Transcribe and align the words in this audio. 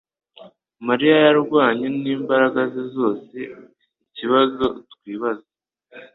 mariya 0.87 1.15
yarwanye 1.25 1.87
n'imbaraga 2.01 2.61
ze 2.73 2.83
zose 2.95 3.37
ikibazo 4.09 4.65
twibaza 4.93 5.49